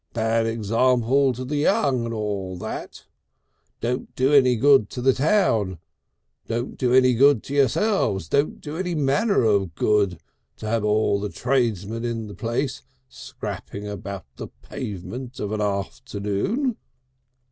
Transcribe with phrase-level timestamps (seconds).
[0.13, 3.05] Bad Example to the Young and all that.
[3.81, 5.77] Don't do any Good to the town,
[6.47, 10.19] don't do any Good to yourselves, don't do any manner of Good,
[10.57, 16.77] to have all the Tradesmen in the Place scrapping about the Pavement of an Afternoon.